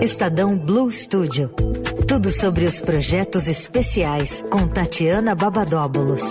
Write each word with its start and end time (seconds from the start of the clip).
Estadão 0.00 0.58
Blue 0.58 0.92
Studio. 0.92 1.48
Tudo 2.06 2.30
sobre 2.30 2.66
os 2.66 2.80
projetos 2.80 3.48
especiais 3.48 4.42
com 4.50 4.68
Tatiana 4.68 5.34
Babadóbulos. 5.34 6.22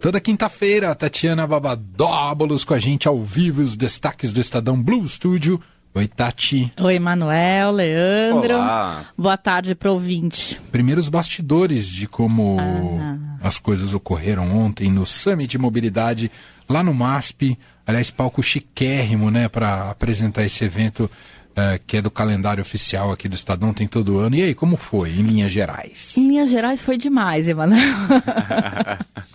Toda 0.00 0.20
quinta-feira, 0.20 0.94
Tatiana 0.94 1.46
Babadóbulos 1.46 2.64
com 2.64 2.74
a 2.74 2.78
gente 2.78 3.08
ao 3.08 3.22
vivo 3.22 3.62
os 3.62 3.76
destaques 3.76 4.32
do 4.32 4.40
Estadão 4.40 4.80
Blue 4.80 5.08
Studio. 5.08 5.58
Oi, 5.96 6.08
Tati. 6.08 6.72
Oi, 6.80 6.98
Manuel, 6.98 7.70
Leandro. 7.70 8.54
Olá. 8.56 9.06
Boa 9.16 9.36
tarde 9.36 9.76
para 9.76 9.92
ouvinte. 9.92 10.60
Primeiros 10.72 11.08
bastidores 11.08 11.86
de 11.86 12.08
como 12.08 12.56
Ah. 12.60 13.16
as 13.40 13.60
coisas 13.60 13.94
ocorreram 13.94 14.50
ontem 14.58 14.90
no 14.90 15.06
Summit 15.06 15.48
de 15.48 15.56
Mobilidade 15.58 16.32
lá 16.68 16.82
no 16.82 16.92
MASP. 16.92 17.56
Aliás, 17.86 18.10
palco 18.10 18.42
chiquérrimo, 18.42 19.30
né, 19.30 19.48
para 19.48 19.88
apresentar 19.90 20.44
esse 20.44 20.64
evento 20.64 21.08
eh, 21.56 21.80
que 21.86 21.98
é 21.98 22.02
do 22.02 22.10
calendário 22.10 22.60
oficial 22.60 23.12
aqui 23.12 23.28
do 23.28 23.34
Estadão, 23.34 23.72
tem 23.72 23.86
todo 23.86 24.18
ano. 24.18 24.36
E 24.36 24.42
aí, 24.42 24.54
como 24.54 24.76
foi, 24.76 25.10
em 25.10 25.22
linhas 25.22 25.52
gerais? 25.52 26.16
Em 26.16 26.28
linhas 26.28 26.50
gerais 26.50 26.82
foi 26.82 26.96
demais, 26.96 27.48
Emanuel. 27.48 27.80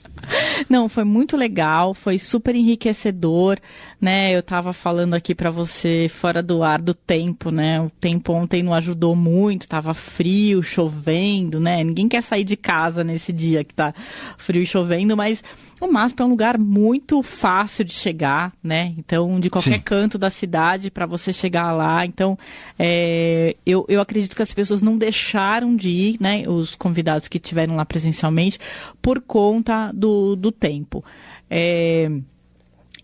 Não, 0.69 0.87
foi 0.87 1.03
muito 1.03 1.35
legal, 1.35 1.93
foi 1.93 2.19
super 2.19 2.55
enriquecedor, 2.55 3.57
né? 3.99 4.31
Eu 4.31 4.43
tava 4.43 4.73
falando 4.73 5.13
aqui 5.13 5.33
para 5.33 5.49
você 5.49 6.07
fora 6.09 6.43
do 6.43 6.63
ar 6.63 6.81
do 6.81 6.93
tempo, 6.93 7.49
né? 7.49 7.81
O 7.81 7.89
tempo 7.89 8.33
ontem 8.33 8.61
não 8.61 8.73
ajudou 8.73 9.15
muito, 9.15 9.67
tava 9.67 9.93
frio, 9.93 10.61
chovendo, 10.61 11.59
né? 11.59 11.83
Ninguém 11.83 12.07
quer 12.07 12.21
sair 12.21 12.43
de 12.43 12.55
casa 12.55 13.03
nesse 13.03 13.31
dia 13.33 13.63
que 13.63 13.73
tá 13.73 13.93
frio 14.37 14.61
e 14.61 14.67
chovendo, 14.67 15.15
mas 15.17 15.43
o 15.79 15.91
MASP 15.91 16.21
é 16.21 16.25
um 16.25 16.29
lugar 16.29 16.57
muito 16.57 17.21
fácil 17.21 17.85
de 17.85 17.93
chegar, 17.93 18.53
né? 18.61 18.93
Então, 18.97 19.39
de 19.39 19.49
qualquer 19.49 19.77
Sim. 19.77 19.81
canto 19.81 20.17
da 20.17 20.29
cidade 20.29 20.91
para 20.91 21.05
você 21.05 21.31
chegar 21.31 21.71
lá. 21.71 22.05
Então, 22.05 22.37
é, 22.77 23.55
eu, 23.65 23.85
eu 23.87 24.01
acredito 24.01 24.35
que 24.35 24.41
as 24.41 24.53
pessoas 24.53 24.81
não 24.81 24.97
deixaram 24.97 25.75
de 25.75 25.89
ir, 25.89 26.17
né? 26.19 26.43
Os 26.47 26.75
convidados 26.75 27.27
que 27.27 27.37
estiveram 27.37 27.75
lá 27.75 27.85
presencialmente, 27.85 28.59
por 29.01 29.21
conta 29.21 29.91
do, 29.93 30.35
do 30.35 30.51
tempo. 30.51 31.03
É, 31.49 32.11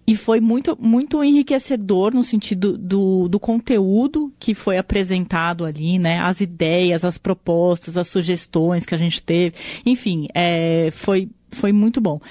e 0.07 0.15
foi 0.15 0.39
muito, 0.39 0.77
muito 0.79 1.23
enriquecedor 1.23 2.13
no 2.13 2.23
sentido 2.23 2.77
do, 2.77 3.27
do 3.27 3.39
conteúdo 3.39 4.31
que 4.39 4.53
foi 4.53 4.77
apresentado 4.77 5.65
ali, 5.65 5.97
né? 5.97 6.19
As 6.19 6.41
ideias, 6.41 7.03
as 7.03 7.17
propostas, 7.17 7.97
as 7.97 8.07
sugestões 8.07 8.85
que 8.85 8.93
a 8.93 8.97
gente 8.97 9.21
teve. 9.21 9.55
Enfim, 9.83 10.27
é, 10.33 10.89
foi, 10.91 11.27
foi 11.49 11.71
muito 11.71 11.99
bom. 11.99 12.21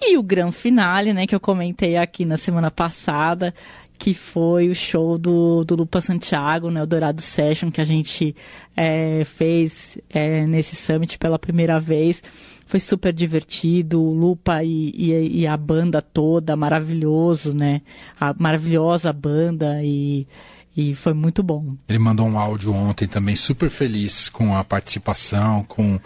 E 0.00 0.16
o 0.16 0.22
grande 0.22 0.52
finale, 0.52 1.12
né, 1.12 1.26
que 1.26 1.34
eu 1.34 1.40
comentei 1.40 1.96
aqui 1.96 2.24
na 2.24 2.36
semana 2.36 2.70
passada, 2.70 3.52
que 3.98 4.14
foi 4.14 4.68
o 4.68 4.74
show 4.74 5.18
do, 5.18 5.64
do 5.64 5.74
Lupa 5.74 6.00
Santiago, 6.00 6.70
né, 6.70 6.82
o 6.82 6.86
Dourado 6.86 7.20
Session, 7.20 7.70
que 7.70 7.80
a 7.80 7.84
gente 7.84 8.34
é, 8.76 9.24
fez 9.24 9.98
é, 10.08 10.46
nesse 10.46 10.76
summit 10.76 11.18
pela 11.18 11.38
primeira 11.38 11.80
vez. 11.80 12.22
Foi 12.64 12.78
super 12.78 13.12
divertido, 13.12 14.00
o 14.00 14.12
Lupa 14.12 14.62
e, 14.62 14.90
e, 14.90 15.40
e 15.40 15.46
a 15.46 15.56
banda 15.56 16.00
toda, 16.00 16.54
maravilhoso, 16.54 17.54
né? 17.54 17.80
A 18.20 18.34
maravilhosa 18.38 19.10
banda 19.10 19.82
e, 19.82 20.28
e 20.76 20.94
foi 20.94 21.14
muito 21.14 21.42
bom. 21.42 21.76
Ele 21.88 21.98
mandou 21.98 22.26
um 22.28 22.38
áudio 22.38 22.74
ontem 22.74 23.08
também 23.08 23.34
super 23.34 23.70
feliz 23.70 24.28
com 24.28 24.54
a 24.54 24.62
participação, 24.62 25.64
com 25.64 25.98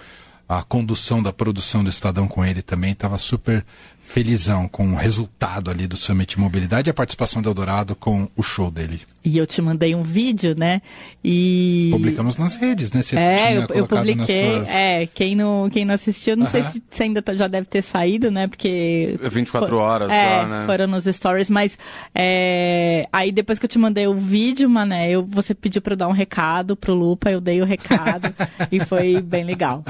a 0.48 0.62
condução 0.62 1.22
da 1.22 1.32
produção 1.32 1.82
do 1.82 1.90
Estadão 1.90 2.26
com 2.28 2.44
ele 2.44 2.62
também. 2.62 2.92
Estava 2.92 3.18
super 3.18 3.64
felizão 4.04 4.68
com 4.68 4.92
o 4.92 4.96
resultado 4.96 5.70
ali 5.70 5.86
do 5.86 5.96
Summit 5.96 6.38
Mobilidade 6.38 6.90
e 6.90 6.90
a 6.90 6.94
participação 6.94 7.40
do 7.40 7.48
Eldorado 7.48 7.96
com 7.96 8.28
o 8.36 8.42
show 8.42 8.70
dele. 8.70 9.00
E 9.24 9.38
eu 9.38 9.46
te 9.46 9.62
mandei 9.62 9.94
um 9.94 10.02
vídeo, 10.02 10.54
né? 10.58 10.82
E. 11.24 11.88
Publicamos 11.92 12.36
nas 12.36 12.56
redes, 12.56 12.92
né? 12.92 13.00
Você 13.00 13.16
É, 13.16 13.36
tinha 13.36 13.50
eu, 13.54 13.66
eu 13.74 13.86
publiquei. 13.88 14.14
nas 14.16 14.26
suas... 14.66 14.68
É, 14.68 15.06
quem 15.06 15.34
não, 15.34 15.70
quem 15.70 15.86
não 15.86 15.94
assistiu, 15.94 16.36
não 16.36 16.46
sei 16.46 16.60
Aham. 16.60 16.70
se, 16.72 16.82
se 16.90 17.02
ainda 17.04 17.22
tá- 17.22 17.34
já 17.34 17.46
deve 17.48 17.66
ter 17.66 17.80
saído, 17.80 18.30
né? 18.30 18.48
Porque. 18.48 19.18
24 19.30 19.68
fo- 19.70 19.76
horas 19.76 20.10
é, 20.10 20.40
só, 20.42 20.46
né? 20.48 20.66
Foram 20.66 20.86
nos 20.88 21.04
stories, 21.04 21.48
mas. 21.48 21.78
é, 22.14 22.91
aí 23.12 23.32
depois 23.32 23.58
que 23.58 23.64
eu 23.64 23.68
te 23.68 23.78
mandei 23.78 24.06
o 24.06 24.14
vídeo, 24.14 24.68
mané, 24.68 25.10
eu, 25.10 25.24
você 25.24 25.54
pediu 25.54 25.80
pra 25.80 25.94
eu 25.94 25.96
dar 25.96 26.08
um 26.08 26.12
recado 26.12 26.76
pro 26.76 26.94
Lupa, 26.94 27.30
eu 27.30 27.40
dei 27.40 27.62
o 27.62 27.64
recado 27.64 28.34
e 28.70 28.80
foi 28.80 29.20
bem 29.20 29.44
legal. 29.44 29.84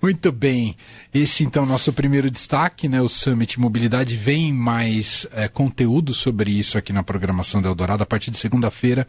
Muito 0.00 0.32
bem. 0.32 0.76
Esse 1.12 1.44
então 1.44 1.64
é 1.64 1.66
o 1.66 1.68
nosso 1.68 1.92
primeiro 1.92 2.30
destaque, 2.30 2.88
né? 2.88 3.00
O 3.00 3.08
Summit 3.08 3.60
Mobilidade 3.60 4.16
vem 4.16 4.52
mais 4.52 5.26
eh, 5.32 5.48
conteúdo 5.48 6.14
sobre 6.14 6.50
isso 6.50 6.78
aqui 6.78 6.92
na 6.92 7.02
programação 7.02 7.60
do 7.60 7.68
Eldorado. 7.68 8.02
A 8.02 8.06
partir 8.06 8.30
de 8.30 8.38
segunda-feira 8.38 9.06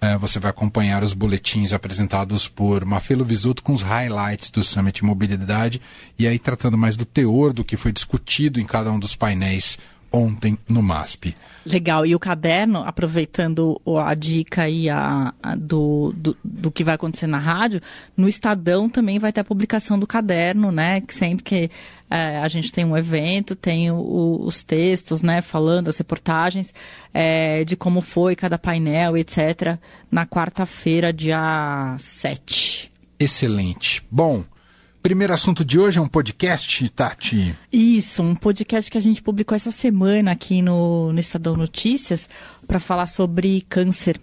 eh, 0.00 0.16
você 0.18 0.38
vai 0.38 0.50
acompanhar 0.50 1.02
os 1.02 1.14
boletins 1.14 1.72
apresentados 1.72 2.46
por 2.48 2.84
Mafelo 2.84 3.24
Visuto 3.24 3.62
com 3.62 3.72
os 3.72 3.82
highlights 3.82 4.50
do 4.50 4.62
Summit 4.62 5.02
Mobilidade 5.04 5.80
e 6.18 6.26
aí 6.26 6.38
tratando 6.38 6.76
mais 6.76 6.96
do 6.96 7.06
teor 7.06 7.52
do 7.52 7.64
que 7.64 7.76
foi 7.76 7.92
discutido 7.92 8.60
em 8.60 8.66
cada 8.66 8.92
um 8.92 8.98
dos 8.98 9.16
painéis 9.16 9.78
ontem 10.12 10.56
no 10.68 10.82
MASP. 10.82 11.34
Legal. 11.64 12.06
E 12.06 12.14
o 12.14 12.18
caderno, 12.18 12.78
aproveitando 12.78 13.80
a 14.04 14.14
dica 14.14 14.62
aí 14.62 14.88
a, 14.88 15.34
a 15.42 15.54
do, 15.56 16.12
do, 16.16 16.36
do 16.44 16.70
que 16.70 16.84
vai 16.84 16.94
acontecer 16.94 17.26
na 17.26 17.38
rádio, 17.38 17.80
no 18.16 18.28
Estadão 18.28 18.88
também 18.88 19.18
vai 19.18 19.32
ter 19.32 19.40
a 19.40 19.44
publicação 19.44 19.98
do 19.98 20.06
caderno, 20.06 20.70
né? 20.70 21.00
Que 21.00 21.14
sempre 21.14 21.42
que 21.44 21.70
é, 22.08 22.38
a 22.38 22.46
gente 22.48 22.70
tem 22.72 22.84
um 22.84 22.96
evento, 22.96 23.56
tem 23.56 23.90
o- 23.90 24.38
os 24.44 24.62
textos, 24.62 25.22
né? 25.22 25.42
Falando, 25.42 25.88
as 25.88 25.98
reportagens 25.98 26.72
é, 27.12 27.64
de 27.64 27.76
como 27.76 28.00
foi 28.00 28.36
cada 28.36 28.56
painel, 28.58 29.16
etc. 29.16 29.76
Na 30.10 30.24
quarta-feira, 30.24 31.12
dia 31.12 31.96
7. 31.98 32.92
Excelente. 33.18 34.02
Bom, 34.10 34.44
primeiro 35.06 35.32
assunto 35.32 35.64
de 35.64 35.78
hoje 35.78 36.00
é 36.00 36.02
um 36.02 36.08
podcast, 36.08 36.88
Tati. 36.88 37.56
Isso, 37.72 38.24
um 38.24 38.34
podcast 38.34 38.90
que 38.90 38.98
a 38.98 39.00
gente 39.00 39.22
publicou 39.22 39.54
essa 39.54 39.70
semana 39.70 40.32
aqui 40.32 40.60
no, 40.60 41.12
no 41.12 41.20
Estadão 41.20 41.56
Notícias 41.56 42.28
para 42.66 42.80
falar 42.80 43.06
sobre 43.06 43.64
câncer. 43.68 44.20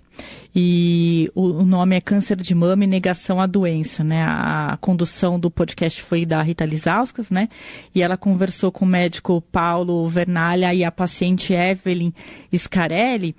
E 0.54 1.32
o, 1.34 1.44
o 1.44 1.66
nome 1.66 1.96
é 1.96 2.02
Câncer 2.02 2.36
de 2.36 2.54
Mama 2.54 2.84
e 2.84 2.88
Negação 2.88 3.40
à 3.40 3.48
Doença, 3.48 4.04
né? 4.04 4.24
A, 4.24 4.78
condução 4.82 5.40
do 5.40 5.50
podcast 5.50 6.02
foi 6.02 6.26
da 6.26 6.42
Rita 6.42 6.66
Lizauskas, 6.66 7.30
né? 7.30 7.48
E 7.96 8.02
ela 8.02 8.18
conversou 8.18 8.70
com 8.70 8.84
o 8.84 8.88
médico 8.88 9.42
Paulo 9.54 10.06
Vernalha 10.10 10.74
e 10.74 10.84
a 10.84 10.92
paciente 10.92 11.54
Evelyn 11.54 12.12
Scarelli, 12.54 13.34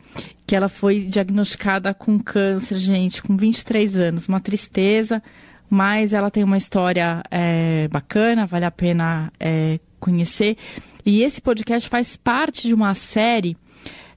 que 0.47 0.57
ela 0.57 0.71
foi 0.71 1.01
diagnosticada 1.01 1.93
com 1.93 2.19
câncer, 2.19 2.79
gente, 2.79 3.23
com 3.23 3.37
23 3.37 3.99
anos. 3.99 4.29
Uma 4.29 4.41
tristeza, 4.41 5.23
mas 5.75 6.15
ela 6.15 6.31
tem 6.31 6.45
uma 6.45 6.57
história 6.57 7.21
é, 7.29 7.89
bacana, 7.89 8.47
vale 8.47 8.65
a 8.65 8.71
pena 8.71 9.33
é, 9.41 9.81
conhecer. 9.99 10.57
E 11.05 11.21
esse 11.21 11.41
podcast 11.41 11.89
faz 11.89 12.17
parte 12.17 12.69
de 12.69 12.73
uma 12.73 12.95
série 12.95 13.57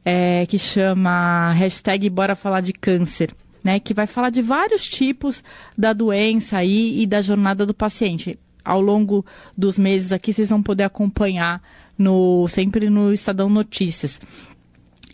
é, 0.06 0.46
que 0.46 0.59
chama 0.59 1.51
hashtag 1.53 2.07
Bora 2.12 2.35
Falar 2.35 2.62
de 2.62 2.73
Câncer. 2.73 3.34
Né, 3.63 3.81
que 3.81 3.94
vai 3.94 4.07
falar 4.07 4.29
de 4.29 4.41
vários 4.41 4.88
tipos 4.88 5.44
da 5.78 5.91
doença 5.91 6.59
aí 6.59 7.01
e 7.01 7.07
da 7.07 7.22
jornada 7.22 7.66
do 7.66 7.73
paciente. 7.73 8.40
Ao 8.63 8.79
longo 8.79 9.25
dos 9.57 9.78
meses 9.78 10.13
aqui, 10.13 10.31
vocês 10.31 10.51
vão 10.51 10.63
poder 10.63 10.84
acompanhar 10.84 11.62
no, 11.97 12.47
sempre 12.47 12.90
no 12.90 13.12
Estadão 13.12 13.50
Notícias. 13.50 14.22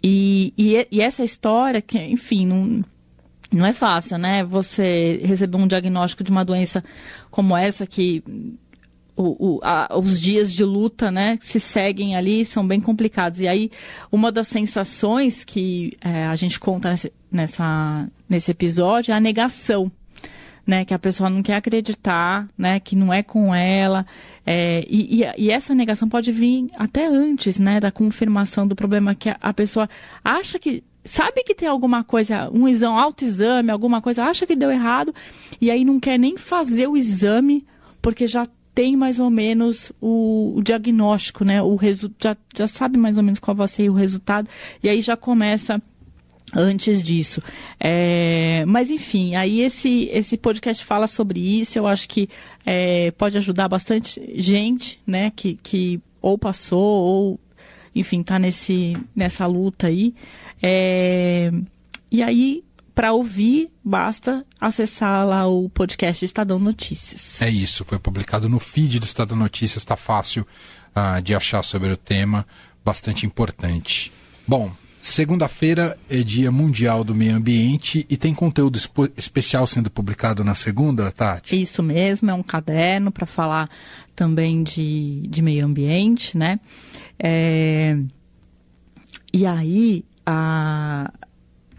E, 0.03 0.53
e, 0.55 0.87
e 0.91 1.01
essa 1.01 1.23
história, 1.23 1.81
que, 1.81 1.97
enfim, 1.97 2.45
não, 2.45 2.83
não 3.55 3.65
é 3.65 3.73
fácil, 3.73 4.17
né? 4.17 4.43
Você 4.43 5.21
receber 5.23 5.57
um 5.57 5.67
diagnóstico 5.67 6.23
de 6.23 6.31
uma 6.31 6.43
doença 6.43 6.83
como 7.29 7.55
essa, 7.55 7.85
que 7.85 8.23
o, 9.15 9.55
o, 9.55 9.59
a, 9.63 9.97
os 9.97 10.19
dias 10.19 10.51
de 10.51 10.63
luta, 10.63 11.11
né, 11.11 11.37
se 11.39 11.59
seguem 11.59 12.15
ali 12.15 12.45
são 12.45 12.67
bem 12.67 12.81
complicados. 12.81 13.39
E 13.39 13.47
aí, 13.47 13.71
uma 14.11 14.31
das 14.31 14.47
sensações 14.47 15.43
que 15.43 15.93
é, 16.01 16.25
a 16.25 16.35
gente 16.35 16.59
conta 16.59 16.89
nesse, 16.89 17.13
nessa, 17.31 18.09
nesse 18.27 18.51
episódio 18.51 19.11
é 19.11 19.15
a 19.15 19.19
negação. 19.19 19.91
Né, 20.65 20.85
que 20.85 20.93
a 20.93 20.99
pessoa 20.99 21.29
não 21.29 21.43
quer 21.43 21.55
acreditar, 21.55 22.47
né, 22.57 22.79
que 22.79 22.95
não 22.95 23.11
é 23.11 23.21
com 23.21 23.53
ela, 23.53 24.05
é, 24.45 24.85
e, 24.87 25.21
e, 25.21 25.25
e, 25.37 25.51
essa 25.51 25.75
negação 25.75 26.07
pode 26.07 26.31
vir 26.31 26.69
até 26.77 27.05
antes, 27.05 27.59
né, 27.59 27.81
da 27.81 27.91
confirmação 27.91 28.65
do 28.65 28.73
problema 28.73 29.13
que 29.13 29.27
a, 29.27 29.35
a 29.41 29.53
pessoa 29.53 29.89
acha 30.23 30.57
que 30.57 30.81
sabe 31.03 31.43
que 31.43 31.55
tem 31.55 31.67
alguma 31.67 32.03
coisa, 32.03 32.49
um 32.51 32.67
exame, 32.67 32.99
autoexame, 32.99 33.71
alguma 33.71 34.01
coisa, 34.01 34.23
acha 34.23 34.45
que 34.45 34.55
deu 34.55 34.71
errado, 34.71 35.13
e 35.59 35.69
aí 35.69 35.83
não 35.83 35.99
quer 35.99 36.17
nem 36.17 36.37
fazer 36.37 36.87
o 36.87 36.97
exame, 36.97 37.65
porque 38.01 38.27
já 38.27 38.47
tem 38.73 38.95
mais 38.95 39.19
ou 39.19 39.29
menos 39.29 39.91
o, 40.01 40.53
o 40.55 40.63
diagnóstico, 40.63 41.45
né? 41.45 41.61
O 41.61 41.77
já, 42.19 42.35
já 42.55 42.67
sabe 42.67 42.97
mais 42.97 43.17
ou 43.17 43.23
menos 43.23 43.39
qual 43.39 43.55
vai 43.55 43.67
ser 43.67 43.89
o 43.89 43.93
resultado, 43.93 44.47
e 44.81 44.89
aí 44.89 45.01
já 45.01 45.15
começa 45.15 45.81
antes 46.55 47.01
disso. 47.01 47.41
É, 47.79 48.63
mas 48.65 48.89
enfim, 48.89 49.35
aí 49.35 49.61
esse, 49.61 50.09
esse 50.11 50.37
podcast 50.37 50.83
fala 50.85 51.07
sobre 51.07 51.39
isso, 51.39 51.77
eu 51.77 51.87
acho 51.87 52.07
que 52.07 52.29
é, 52.65 53.11
pode 53.11 53.37
ajudar 53.37 53.67
bastante 53.67 54.21
gente, 54.35 55.01
né, 55.05 55.31
que, 55.31 55.55
que 55.55 56.01
ou 56.21 56.37
passou 56.37 56.79
ou 56.79 57.39
enfim, 57.95 58.21
está 58.21 58.39
nesse, 58.39 58.97
nessa 59.15 59.45
luta 59.45 59.87
aí. 59.87 60.13
É, 60.61 61.51
e 62.11 62.21
aí, 62.21 62.63
para 62.95 63.11
ouvir, 63.11 63.71
basta 63.83 64.45
acessar 64.59 65.25
lá 65.25 65.47
o 65.47 65.67
podcast 65.69 66.23
Estadão 66.23 66.59
Notícias. 66.59 67.41
É 67.41 67.49
isso, 67.49 67.83
foi 67.83 67.99
publicado 67.99 68.47
no 68.47 68.59
feed 68.59 68.99
do 68.99 69.05
Estadão 69.05 69.37
Notícias, 69.37 69.81
está 69.81 69.95
fácil 69.95 70.45
uh, 70.95 71.21
de 71.21 71.33
achar 71.33 71.63
sobre 71.63 71.91
o 71.91 71.97
tema, 71.97 72.45
bastante 72.85 73.25
importante. 73.25 74.11
Bom, 74.47 74.71
segunda-feira 75.03 75.97
é 76.09 76.23
Dia 76.23 76.49
Mundial 76.49 77.03
do 77.03 77.13
Meio 77.13 77.35
Ambiente 77.35 78.05
e 78.09 78.15
tem 78.15 78.33
conteúdo 78.33 78.79
especial 79.17 79.67
sendo 79.67 79.91
publicado 79.91 80.45
na 80.45 80.55
segunda, 80.55 81.11
Tati? 81.11 81.61
Isso 81.61 81.83
mesmo, 81.83 82.31
é 82.31 82.33
um 82.33 82.41
caderno 82.41 83.11
para 83.11 83.25
falar 83.25 83.69
também 84.15 84.63
de, 84.63 85.27
de 85.27 85.41
meio 85.41 85.65
ambiente, 85.65 86.37
né? 86.37 86.57
É... 87.19 87.97
E 89.33 89.45
aí, 89.45 90.05
a, 90.25 91.11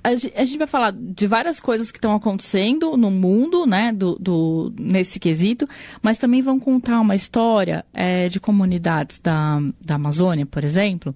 a 0.03 0.15
gente 0.15 0.59
vai 0.59 0.67
falar 0.67 0.93
de 0.93 1.26
várias 1.26 1.59
coisas 1.59 1.91
que 1.91 1.97
estão 1.97 2.15
acontecendo 2.15 2.94
no 2.94 3.11
mundo, 3.11 3.65
né, 3.65 3.91
do, 3.91 4.19
do, 4.21 4.75
nesse 4.79 5.19
quesito, 5.19 5.67
mas 6.03 6.19
também 6.19 6.43
vão 6.43 6.61
contar 6.61 7.00
uma 7.00 7.15
história 7.15 7.87
é, 7.94 8.29
de 8.29 8.38
comunidades 8.38 9.19
da, 9.19 9.61
da 9.81 9.94
Amazônia, 9.94 10.44
por 10.44 10.62
exemplo, 10.62 11.15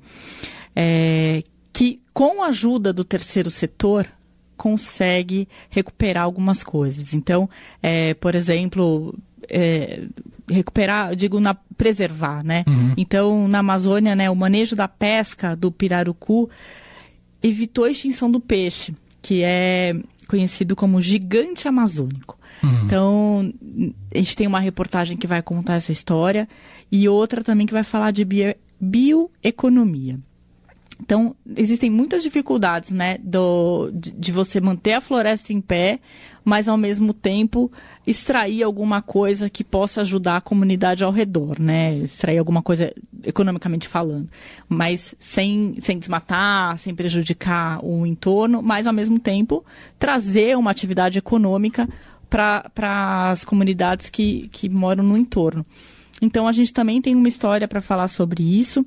é, 0.74 1.42
que 1.78 2.00
com 2.12 2.42
a 2.42 2.48
ajuda 2.48 2.92
do 2.92 3.04
terceiro 3.04 3.48
setor 3.48 4.04
consegue 4.56 5.46
recuperar 5.70 6.24
algumas 6.24 6.64
coisas. 6.64 7.14
Então, 7.14 7.48
é, 7.80 8.14
por 8.14 8.34
exemplo, 8.34 9.16
é, 9.48 10.02
recuperar, 10.50 11.14
digo, 11.14 11.38
na, 11.38 11.54
preservar, 11.54 12.42
né? 12.42 12.64
Uhum. 12.66 12.94
Então, 12.96 13.46
na 13.46 13.60
Amazônia, 13.60 14.16
né, 14.16 14.28
o 14.28 14.34
manejo 14.34 14.74
da 14.74 14.88
pesca 14.88 15.54
do 15.54 15.70
pirarucu 15.70 16.50
evitou 17.40 17.84
a 17.84 17.90
extinção 17.92 18.28
do 18.28 18.40
peixe, 18.40 18.92
que 19.22 19.44
é 19.44 19.94
conhecido 20.26 20.74
como 20.74 21.00
gigante 21.00 21.68
amazônico. 21.68 22.36
Uhum. 22.60 22.84
Então, 22.86 23.54
a 24.12 24.18
gente 24.18 24.34
tem 24.34 24.48
uma 24.48 24.58
reportagem 24.58 25.16
que 25.16 25.28
vai 25.28 25.42
contar 25.42 25.76
essa 25.76 25.92
história 25.92 26.48
e 26.90 27.08
outra 27.08 27.44
também 27.44 27.68
que 27.68 27.72
vai 27.72 27.84
falar 27.84 28.10
de 28.10 28.24
bio, 28.24 28.52
bioeconomia. 28.80 30.18
Então, 31.00 31.34
existem 31.56 31.88
muitas 31.88 32.22
dificuldades, 32.22 32.90
né, 32.90 33.18
do, 33.22 33.90
de, 33.92 34.10
de, 34.10 34.32
você 34.32 34.60
manter 34.60 34.94
a 34.94 35.00
floresta 35.00 35.52
em 35.52 35.60
pé, 35.60 36.00
mas 36.44 36.68
ao 36.68 36.76
mesmo 36.76 37.12
tempo 37.12 37.70
extrair 38.06 38.62
alguma 38.62 39.00
coisa 39.00 39.48
que 39.48 39.62
possa 39.62 40.00
ajudar 40.00 40.38
a 40.38 40.40
comunidade 40.40 41.04
ao 41.04 41.12
redor, 41.12 41.60
né, 41.60 41.96
extrair 41.98 42.38
alguma 42.38 42.62
coisa 42.62 42.92
economicamente 43.22 43.86
falando, 43.86 44.28
mas 44.68 45.14
sem, 45.20 45.76
sem 45.80 45.98
desmatar, 45.98 46.76
sem 46.78 46.94
prejudicar 46.94 47.78
o 47.84 48.04
entorno, 48.04 48.60
mas 48.60 48.86
ao 48.86 48.92
mesmo 48.92 49.20
tempo 49.20 49.64
trazer 49.98 50.56
uma 50.58 50.70
atividade 50.70 51.18
econômica 51.18 51.88
para 52.28 53.30
as 53.30 53.44
comunidades 53.44 54.10
que, 54.10 54.48
que 54.48 54.68
moram 54.68 55.04
no 55.04 55.16
entorno. 55.16 55.64
Então, 56.20 56.48
a 56.48 56.52
gente 56.52 56.72
também 56.72 57.00
tem 57.00 57.14
uma 57.14 57.28
história 57.28 57.68
para 57.68 57.80
falar 57.80 58.08
sobre 58.08 58.42
isso 58.42 58.84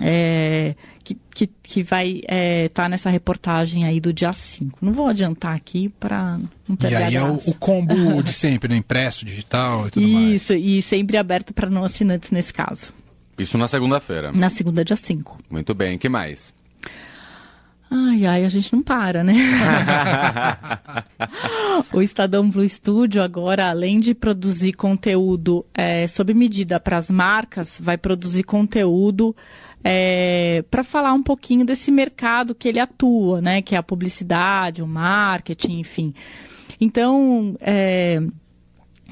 é, 0.00 0.74
que, 1.08 1.18
que, 1.34 1.46
que, 1.62 1.82
vai 1.82 2.16
estar 2.18 2.34
é, 2.34 2.68
tá 2.68 2.88
nessa 2.88 3.08
reportagem 3.08 3.84
aí 3.84 3.98
do 3.98 4.12
dia 4.12 4.32
5. 4.32 4.78
Não 4.82 4.92
vou 4.92 5.06
adiantar 5.06 5.54
aqui 5.54 5.88
para 5.88 6.38
não 6.68 6.76
perder 6.76 7.00
E 7.00 7.02
aí 7.04 7.14
é 7.14 7.22
o, 7.22 7.36
o, 7.46 7.54
combo 7.54 8.22
de 8.22 8.32
sempre, 8.32 8.68
né? 8.68 8.76
impresso, 8.76 9.24
digital 9.24 9.88
e 9.88 9.90
tudo 9.90 10.06
Isso, 10.06 10.14
mais. 10.14 10.42
Isso, 10.42 10.54
e 10.54 10.82
sempre 10.82 11.16
aberto 11.16 11.54
para 11.54 11.70
não 11.70 11.84
assinantes 11.84 12.30
nesse 12.30 12.52
caso. 12.52 12.92
Isso 13.38 13.56
na 13.56 13.68
segunda-feira. 13.68 14.32
Na 14.32 14.50
segunda, 14.50 14.84
dia 14.84 14.96
5. 14.96 15.38
Muito 15.48 15.74
bem, 15.74 15.96
que 15.96 16.08
mais? 16.08 16.52
Ai, 17.90 18.26
ai, 18.26 18.44
a 18.44 18.48
gente 18.48 18.72
não 18.72 18.82
para, 18.82 19.24
né? 19.24 19.34
o 21.92 22.02
Estadão 22.02 22.50
Blue 22.50 22.68
Studio 22.68 23.22
agora, 23.22 23.70
além 23.70 23.98
de 23.98 24.14
produzir 24.14 24.74
conteúdo 24.74 25.64
é, 25.72 26.06
sob 26.06 26.34
medida 26.34 26.78
para 26.78 26.98
as 26.98 27.10
marcas, 27.10 27.78
vai 27.80 27.96
produzir 27.96 28.42
conteúdo 28.42 29.34
é, 29.82 30.62
para 30.70 30.84
falar 30.84 31.14
um 31.14 31.22
pouquinho 31.22 31.64
desse 31.64 31.90
mercado 31.90 32.54
que 32.54 32.68
ele 32.68 32.80
atua, 32.80 33.40
né? 33.40 33.62
Que 33.62 33.74
é 33.74 33.78
a 33.78 33.82
publicidade, 33.82 34.82
o 34.82 34.86
marketing, 34.86 35.78
enfim. 35.78 36.12
Então, 36.78 37.56
é, 37.60 38.20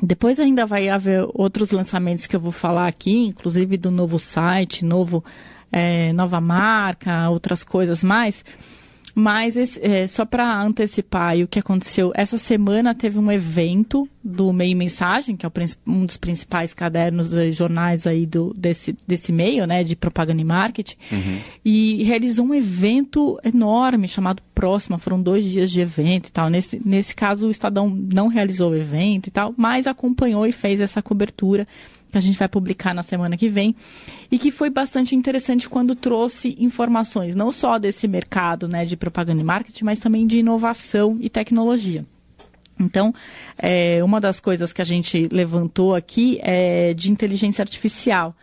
depois 0.02 0.38
ainda 0.38 0.66
vai 0.66 0.88
haver 0.88 1.26
outros 1.32 1.70
lançamentos 1.70 2.26
que 2.26 2.36
eu 2.36 2.40
vou 2.40 2.52
falar 2.52 2.86
aqui, 2.86 3.26
inclusive 3.26 3.78
do 3.78 3.90
novo 3.90 4.18
site, 4.18 4.84
novo, 4.84 5.24
é, 5.76 6.10
nova 6.14 6.40
marca, 6.40 7.28
outras 7.28 7.62
coisas 7.62 8.02
mais. 8.02 8.42
Mas 9.14 9.78
é, 9.78 10.06
só 10.06 10.26
para 10.26 10.62
antecipar 10.62 11.38
o 11.38 11.48
que 11.48 11.58
aconteceu, 11.58 12.12
essa 12.14 12.36
semana 12.36 12.94
teve 12.94 13.18
um 13.18 13.32
evento 13.32 14.06
do 14.22 14.52
Meio 14.52 14.76
Mensagem, 14.76 15.36
que 15.36 15.46
é 15.46 15.50
um 15.86 16.04
dos 16.04 16.18
principais 16.18 16.74
cadernos 16.74 17.30
de 17.30 17.50
jornais 17.50 18.06
aí 18.06 18.26
do, 18.26 18.52
desse, 18.54 18.94
desse 19.06 19.32
meio, 19.32 19.66
né, 19.66 19.82
de 19.82 19.96
propaganda 19.96 20.42
e 20.42 20.44
marketing, 20.44 20.96
uhum. 21.10 21.38
e 21.64 22.02
realizou 22.04 22.44
um 22.44 22.54
evento 22.54 23.38
enorme 23.42 24.06
chamado 24.06 24.42
Próxima, 24.54 24.98
foram 24.98 25.20
dois 25.22 25.44
dias 25.44 25.70
de 25.70 25.80
evento 25.80 26.28
e 26.28 26.32
tal. 26.32 26.50
Nesse, 26.50 26.80
nesse 26.84 27.14
caso, 27.14 27.46
o 27.46 27.50
Estadão 27.50 27.88
não 27.88 28.28
realizou 28.28 28.72
o 28.72 28.76
evento 28.76 29.28
e 29.28 29.30
tal, 29.30 29.54
mas 29.56 29.86
acompanhou 29.86 30.46
e 30.46 30.52
fez 30.52 30.80
essa 30.80 31.02
cobertura 31.02 31.66
que 32.16 32.18
a 32.18 32.22
gente 32.22 32.38
vai 32.38 32.48
publicar 32.48 32.94
na 32.94 33.02
semana 33.02 33.36
que 33.36 33.48
vem, 33.48 33.76
e 34.30 34.38
que 34.38 34.50
foi 34.50 34.70
bastante 34.70 35.14
interessante 35.14 35.68
quando 35.68 35.94
trouxe 35.94 36.56
informações 36.58 37.34
não 37.34 37.52
só 37.52 37.78
desse 37.78 38.08
mercado 38.08 38.66
né, 38.66 38.86
de 38.86 38.96
propaganda 38.96 39.42
e 39.42 39.44
marketing, 39.44 39.84
mas 39.84 39.98
também 39.98 40.26
de 40.26 40.38
inovação 40.38 41.18
e 41.20 41.28
tecnologia. 41.28 42.04
Então, 42.80 43.14
é, 43.58 44.02
uma 44.02 44.20
das 44.20 44.40
coisas 44.40 44.72
que 44.72 44.80
a 44.80 44.84
gente 44.84 45.28
levantou 45.30 45.94
aqui 45.94 46.38
é 46.42 46.94
de 46.94 47.12
inteligência 47.12 47.62
artificial, 47.62 48.34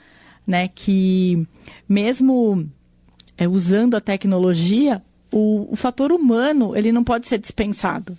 né, 0.45 0.67
que 0.67 1.47
mesmo 1.89 2.67
é, 3.37 3.47
usando 3.47 3.95
a 3.95 4.01
tecnologia, 4.01 5.01
o, 5.31 5.73
o 5.73 5.75
fator 5.75 6.11
humano 6.11 6.75
ele 6.75 6.91
não 6.91 7.03
pode 7.03 7.27
ser 7.27 7.39
dispensado. 7.39 8.15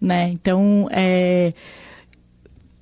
Né? 0.00 0.30
Então, 0.30 0.88
é, 0.90 1.52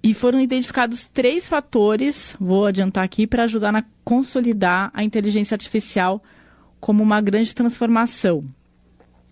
e 0.02 0.14
foram 0.14 0.40
identificados 0.40 1.06
três 1.06 1.46
fatores, 1.46 2.34
vou 2.40 2.66
adiantar 2.66 3.04
aqui, 3.04 3.26
para 3.26 3.44
ajudar 3.44 3.74
a 3.74 3.84
consolidar 4.04 4.90
a 4.94 5.04
inteligência 5.04 5.54
artificial 5.54 6.22
como 6.80 7.02
uma 7.02 7.20
grande 7.20 7.54
transformação. 7.54 8.44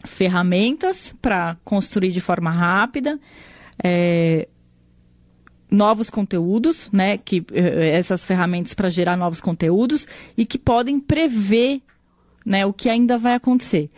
Ferramentas 0.05 1.14
para 1.23 1.57
construir 1.64 2.11
de 2.11 2.21
forma 2.21 2.50
rápida, 2.50 3.19
é, 3.83 4.47
novos 5.71 6.11
conteúdos, 6.11 6.90
né, 6.93 7.16
que 7.16 7.45
é, 7.52 7.97
essas 7.97 8.25
ferramentas 8.25 8.75
para 8.75 8.90
gerar 8.90 9.16
novos 9.16 9.40
conteúdos 9.40 10.07
e 10.37 10.45
que 10.45 10.59
podem 10.59 11.00
prever, 11.00 11.81
né, 12.45 12.66
o 12.66 12.73
que 12.73 12.90
ainda 12.90 13.16
vai 13.16 13.35
acontecer. 13.35 13.90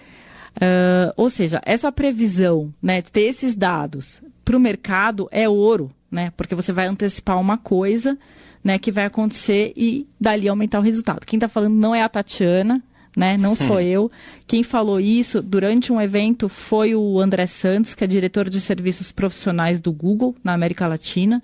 Uh, 0.56 1.14
ou 1.16 1.30
seja, 1.30 1.60
essa 1.64 1.92
previsão, 1.92 2.74
né, 2.82 3.02
ter 3.02 3.22
esses 3.22 3.54
dados 3.54 4.20
para 4.44 4.56
o 4.56 4.60
mercado 4.60 5.28
é 5.30 5.48
ouro, 5.48 5.92
né? 6.10 6.32
Porque 6.36 6.54
você 6.54 6.72
vai 6.72 6.86
antecipar 6.86 7.40
uma 7.40 7.56
coisa, 7.56 8.18
né, 8.62 8.78
que 8.78 8.92
vai 8.92 9.06
acontecer 9.06 9.72
e 9.76 10.06
dali 10.20 10.48
aumentar 10.48 10.80
o 10.80 10.82
resultado. 10.82 11.24
Quem 11.24 11.36
está 11.36 11.48
falando 11.48 11.74
não 11.74 11.94
é 11.94 12.02
a 12.02 12.08
Tatiana, 12.08 12.82
né? 13.16 13.36
Não 13.36 13.54
sou 13.54 13.76
hum. 13.76 13.80
eu. 13.80 14.10
Quem 14.46 14.62
falou 14.62 15.00
isso 15.00 15.42
durante 15.42 15.92
um 15.92 16.00
evento 16.00 16.48
foi 16.48 16.94
o 16.94 17.18
André 17.18 17.46
Santos, 17.46 17.94
que 17.94 18.04
é 18.04 18.06
diretor 18.06 18.48
de 18.48 18.60
serviços 18.60 19.12
profissionais 19.12 19.80
do 19.80 19.92
Google 19.92 20.34
na 20.44 20.52
América 20.52 20.86
Latina. 20.86 21.42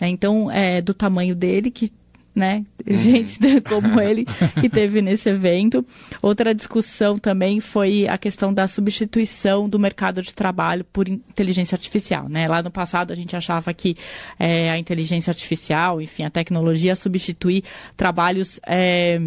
Né? 0.00 0.08
Então, 0.08 0.50
é 0.50 0.80
do 0.82 0.92
tamanho 0.92 1.34
dele 1.34 1.70
que 1.70 1.90
né? 2.36 2.64
Uhum. 2.86 2.98
Gente 2.98 3.38
como 3.66 3.98
ele 3.98 4.26
que 4.60 4.68
teve 4.68 5.00
nesse 5.00 5.30
evento. 5.30 5.84
Outra 6.20 6.54
discussão 6.54 7.16
também 7.16 7.58
foi 7.60 8.06
a 8.06 8.18
questão 8.18 8.52
da 8.52 8.66
substituição 8.66 9.66
do 9.66 9.78
mercado 9.78 10.20
de 10.20 10.34
trabalho 10.34 10.84
por 10.84 11.08
inteligência 11.08 11.74
artificial, 11.74 12.28
né? 12.28 12.46
Lá 12.46 12.62
no 12.62 12.70
passado 12.70 13.10
a 13.10 13.16
gente 13.16 13.34
achava 13.34 13.72
que 13.72 13.96
é, 14.38 14.68
a 14.70 14.78
inteligência 14.78 15.30
artificial, 15.30 16.00
enfim, 16.02 16.24
a 16.24 16.30
tecnologia 16.30 16.94
substituir 16.94 17.64
trabalhos 17.96 18.60
é, 18.66 19.18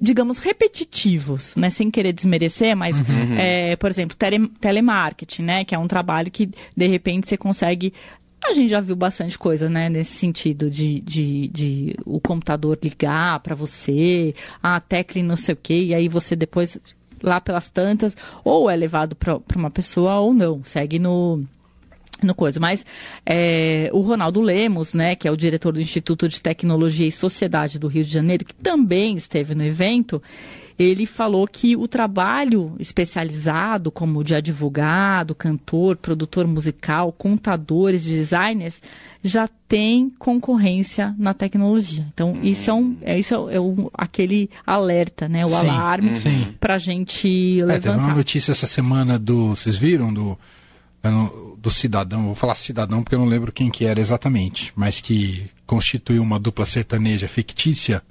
digamos, 0.00 0.38
repetitivos, 0.38 1.54
né? 1.56 1.70
Sem 1.70 1.90
querer 1.90 2.12
desmerecer, 2.12 2.76
mas, 2.76 2.96
uhum. 2.96 3.36
é, 3.36 3.74
por 3.74 3.90
exemplo, 3.90 4.16
tele, 4.16 4.48
telemarketing, 4.60 5.42
né? 5.42 5.64
Que 5.64 5.74
é 5.74 5.78
um 5.78 5.88
trabalho 5.88 6.30
que, 6.30 6.50
de 6.76 6.86
repente, 6.86 7.28
você 7.28 7.36
consegue 7.36 7.92
a 8.44 8.52
gente 8.52 8.68
já 8.68 8.80
viu 8.80 8.94
bastante 8.94 9.38
coisa, 9.38 9.68
né, 9.68 9.88
nesse 9.88 10.16
sentido 10.16 10.68
de, 10.68 11.00
de, 11.00 11.48
de 11.48 11.96
o 12.04 12.20
computador 12.20 12.78
ligar 12.82 13.40
para 13.40 13.54
você, 13.54 14.34
a 14.62 14.80
tecla 14.80 15.22
não 15.22 15.36
sei 15.36 15.54
o 15.54 15.58
quê, 15.60 15.84
e 15.84 15.94
aí 15.94 16.08
você 16.08 16.36
depois, 16.36 16.78
lá 17.22 17.40
pelas 17.40 17.70
tantas, 17.70 18.16
ou 18.44 18.68
é 18.68 18.76
levado 18.76 19.16
para 19.16 19.40
uma 19.56 19.70
pessoa 19.70 20.18
ou 20.20 20.34
não, 20.34 20.62
segue 20.64 20.98
no, 20.98 21.42
no 22.22 22.34
coisa. 22.34 22.60
Mas 22.60 22.84
é, 23.24 23.88
o 23.92 24.00
Ronaldo 24.00 24.40
Lemos, 24.40 24.94
né, 24.94 25.14
que 25.14 25.26
é 25.26 25.30
o 25.30 25.36
diretor 25.36 25.72
do 25.72 25.80
Instituto 25.80 26.28
de 26.28 26.40
Tecnologia 26.40 27.06
e 27.06 27.12
Sociedade 27.12 27.78
do 27.78 27.88
Rio 27.88 28.04
de 28.04 28.10
Janeiro, 28.10 28.44
que 28.44 28.54
também 28.54 29.16
esteve 29.16 29.54
no 29.54 29.64
evento, 29.64 30.22
ele 30.78 31.06
falou 31.06 31.46
que 31.46 31.76
o 31.76 31.86
trabalho 31.86 32.74
especializado, 32.78 33.90
como 33.90 34.24
de 34.24 34.34
advogado, 34.34 35.34
cantor, 35.34 35.96
produtor 35.96 36.46
musical, 36.46 37.12
contadores, 37.12 38.04
designers, 38.04 38.80
já 39.22 39.48
tem 39.68 40.10
concorrência 40.18 41.14
na 41.18 41.32
tecnologia. 41.32 42.06
Então, 42.12 42.38
isso 42.42 42.70
é 42.70 42.74
um, 42.74 42.96
é, 43.02 43.18
isso 43.18 43.34
é, 43.50 43.60
um, 43.60 43.88
aquele 43.94 44.50
alerta, 44.66 45.28
né? 45.28 45.46
O 45.46 45.48
Sim, 45.48 45.54
alarme 45.56 46.14
sim. 46.14 46.54
para 46.60 46.74
a 46.74 46.78
gente 46.78 47.60
É, 47.62 47.66
teve 47.66 47.88
uma 47.88 47.96
levantar. 47.96 48.16
notícia 48.16 48.52
essa 48.52 48.66
semana 48.66 49.18
do. 49.18 49.50
Vocês 49.50 49.76
viram? 49.76 50.12
Do, 50.12 50.38
do 51.58 51.70
cidadão, 51.70 52.24
vou 52.24 52.34
falar 52.34 52.54
cidadão 52.54 53.02
porque 53.02 53.14
eu 53.14 53.18
não 53.18 53.26
lembro 53.26 53.52
quem 53.52 53.70
que 53.70 53.84
era 53.84 54.00
exatamente, 54.00 54.72
mas 54.74 55.00
que 55.02 55.44
constituiu 55.66 56.22
uma 56.22 56.38
dupla 56.40 56.64
sertaneja 56.64 57.28
fictícia 57.28 58.02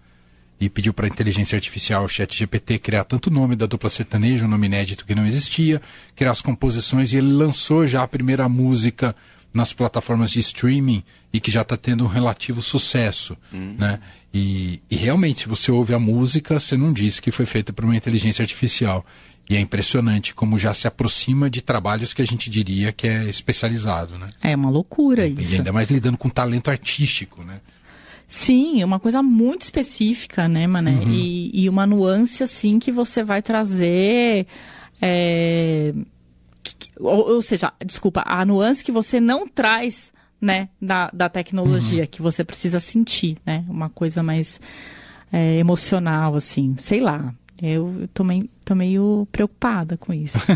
e 0.60 0.70
pediu 0.70 0.94
para 0.94 1.06
a 1.06 1.10
inteligência 1.10 1.56
artificial, 1.56 2.06
o 2.06 2.08
chat 2.08 2.38
GPT, 2.38 2.80
criar 2.80 3.04
tanto 3.04 3.28
o 3.28 3.34
nome 3.34 3.56
da 3.56 3.66
dupla 3.66 3.90
sertaneja, 3.90 4.46
um 4.46 4.50
nome 4.50 4.68
inédito 4.68 5.06
que 5.06 5.14
não 5.16 5.26
existia, 5.26 5.82
criar 6.16 6.32
as 6.32 6.42
composições 6.42 7.12
e 7.12 7.18
ele 7.18 7.32
lançou 7.34 7.86
já 7.86 8.02
a 8.04 8.08
primeira 8.08 8.48
música 8.48 9.16
nas 9.54 9.72
plataformas 9.74 10.32
de 10.32 10.40
streaming 10.40 11.04
e 11.32 11.40
que 11.40 11.52
já 11.52 11.62
está 11.62 11.78
tendo 11.78 12.04
um 12.04 12.08
relativo 12.08 12.62
sucesso, 12.62 13.38
né? 13.52 14.00
E, 14.34 14.82
e 14.90 14.96
realmente, 14.96 15.42
se 15.42 15.48
você 15.48 15.72
ouve 15.72 15.94
a 15.94 16.00
música, 16.00 16.60
você 16.60 16.76
não 16.76 16.92
diz 16.92 17.20
que 17.20 17.30
foi 17.30 17.46
feita 17.46 17.72
por 17.72 17.86
uma 17.86 17.96
inteligência 17.96 18.42
artificial. 18.42 19.06
E 19.50 19.56
é 19.56 19.60
impressionante 19.60 20.34
como 20.34 20.58
já 20.58 20.74
se 20.74 20.88
aproxima 20.88 21.50
de 21.50 21.62
trabalhos 21.62 22.14
que 22.14 22.22
a 22.22 22.26
gente 22.26 22.50
diria 22.50 22.92
que 22.92 23.06
é 23.08 23.26
especializado, 23.26 24.18
né? 24.18 24.26
É 24.42 24.56
uma 24.56 24.70
loucura 24.70 25.28
E 25.28 25.34
isso. 25.34 25.56
ainda 25.56 25.72
mais 25.72 25.90
lidando 25.90 26.18
com 26.18 26.30
talento 26.30 26.72
artístico, 26.72 27.44
né? 27.44 27.60
Sim, 28.36 28.82
é 28.82 28.86
uma 28.86 29.00
coisa 29.00 29.22
muito 29.22 29.62
específica, 29.62 30.48
né, 30.48 30.66
Mané? 30.66 30.94
Uhum. 30.94 31.14
E, 31.14 31.52
e 31.54 31.70
uma 31.70 31.86
nuance, 31.86 32.42
assim, 32.42 32.80
que 32.80 32.92
você 32.92 33.24
vai 33.24 33.44
trazer. 33.44 34.48
é, 35.00 35.94
ou, 37.00 37.36
ou 37.36 37.42
seja, 37.44 37.72
desculpa, 37.86 38.24
a 38.26 38.44
nuance 38.44 38.84
que 38.84 38.92
você 38.92 39.20
não 39.20 39.48
traz, 39.48 40.12
né, 40.42 40.68
da, 40.82 41.12
da 41.14 41.26
Uhum. 41.26 41.30
tecnologia, 41.30 42.08
que 42.08 42.24
você 42.24 42.44
precisa 42.44 42.80
sentir, 42.80 43.38
né? 43.46 43.64
Uma 43.70 43.88
coisa 43.88 44.24
mais 44.24 44.60
é, 45.32 45.60
emocional, 45.60 46.36
assim, 46.36 46.74
sei 46.76 47.02
lá. 47.02 47.36
Eu, 47.62 48.10
tô, 48.14 48.24
meio, 48.24 48.50
tô 48.66 48.76
meio 48.76 49.28
preocupada 49.32 49.98
com 49.98 50.14
isso. 50.14 50.38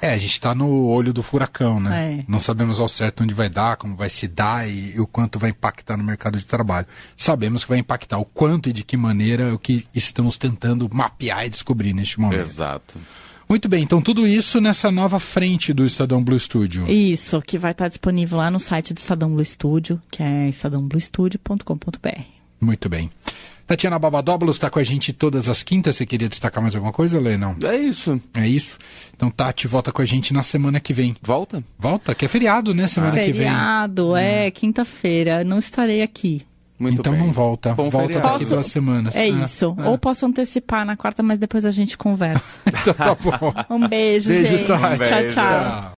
É, 0.00 0.14
a 0.14 0.18
gente 0.18 0.32
está 0.32 0.54
no 0.54 0.86
olho 0.86 1.12
do 1.12 1.22
furacão, 1.22 1.78
né? 1.78 2.20
É. 2.20 2.24
Não 2.26 2.40
sabemos 2.40 2.80
ao 2.80 2.88
certo 2.88 3.22
onde 3.22 3.34
vai 3.34 3.48
dar, 3.48 3.76
como 3.76 3.94
vai 3.94 4.10
se 4.10 4.26
dar 4.26 4.68
e, 4.68 4.94
e 4.96 5.00
o 5.00 5.06
quanto 5.06 5.38
vai 5.38 5.50
impactar 5.50 5.96
no 5.96 6.02
mercado 6.02 6.38
de 6.38 6.44
trabalho. 6.44 6.86
Sabemos 7.16 7.62
que 7.62 7.70
vai 7.70 7.78
impactar 7.78 8.18
o 8.18 8.24
quanto 8.24 8.68
e 8.68 8.72
de 8.72 8.82
que 8.82 8.96
maneira 8.96 9.44
é 9.44 9.52
o 9.52 9.58
que 9.58 9.86
estamos 9.94 10.38
tentando 10.38 10.88
mapear 10.92 11.46
e 11.46 11.50
descobrir 11.50 11.92
neste 11.92 12.20
momento. 12.20 12.40
Exato. 12.40 12.98
Muito 13.48 13.68
bem, 13.68 13.82
então 13.82 14.00
tudo 14.00 14.26
isso 14.26 14.60
nessa 14.60 14.90
nova 14.90 15.20
frente 15.20 15.72
do 15.72 15.84
Estadão 15.84 16.22
Blue 16.22 16.38
Studio. 16.38 16.90
Isso, 16.90 17.40
que 17.42 17.58
vai 17.58 17.72
estar 17.72 17.88
disponível 17.88 18.38
lá 18.38 18.50
no 18.50 18.58
site 18.58 18.94
do 18.94 18.98
Estadão 18.98 19.30
Blue 19.30 19.44
Studio, 19.44 20.00
que 20.10 20.22
é 20.22 20.48
estadãobluestudio.com.br. 20.48 22.22
Muito 22.60 22.88
bem. 22.88 23.10
Tatiana 23.72 23.98
Babadóbulos 23.98 24.56
está 24.56 24.68
com 24.68 24.78
a 24.78 24.82
gente 24.82 25.12
todas 25.14 25.48
as 25.48 25.62
quintas. 25.62 25.96
Você 25.96 26.04
queria 26.04 26.28
destacar 26.28 26.62
mais 26.62 26.74
alguma 26.76 26.92
coisa, 26.92 27.18
Lê? 27.18 27.38
Não. 27.38 27.56
É 27.64 27.74
isso. 27.76 28.20
É 28.34 28.46
isso? 28.46 28.76
Então, 29.16 29.30
Tati 29.30 29.66
volta 29.66 29.90
com 29.90 30.02
a 30.02 30.04
gente 30.04 30.34
na 30.34 30.42
semana 30.42 30.78
que 30.78 30.92
vem. 30.92 31.16
Volta? 31.22 31.64
Volta, 31.78 32.14
que 32.14 32.24
é 32.26 32.28
feriado, 32.28 32.74
né? 32.74 32.86
Semana 32.86 33.12
que 33.12 33.32
vem. 33.32 33.46
Feriado, 33.48 34.14
é, 34.14 34.50
quinta-feira. 34.50 35.42
Não 35.42 35.58
estarei 35.58 36.02
aqui. 36.02 36.42
Muito 36.78 36.98
então 37.00 37.12
bem. 37.12 37.22
não 37.22 37.32
volta. 37.32 37.72
Bom 37.74 37.88
volta 37.88 38.08
feriado. 38.14 38.32
daqui 38.38 38.44
duas 38.44 38.66
semanas. 38.66 39.14
É 39.14 39.22
Ah, 39.22 39.28
isso. 39.28 39.74
ah. 39.78 39.88
Ou 39.88 39.96
posso 39.96 40.26
antecipar 40.26 40.84
na 40.84 40.96
quarta, 40.96 41.22
mas 41.22 41.38
depois 41.38 41.64
a 41.64 41.70
gente 41.70 41.96
conversa. 41.96 42.60
Então 42.82 42.94
tá 42.94 43.14
bom. 43.14 43.54
Um 43.70 43.86
beijo, 43.88 44.28
Beijo, 44.28 44.46
gente. 44.56 44.66
Tati. 44.66 44.82
Tchau, 44.82 44.98
Beijo. 44.98 45.34
tchau. 45.34 45.44
Tchau. 45.44 45.90